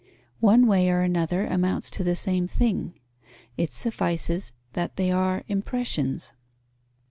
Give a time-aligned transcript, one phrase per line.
[0.39, 2.99] One way or another amounts to the same thing:
[3.55, 6.33] it suffices that they are impressions.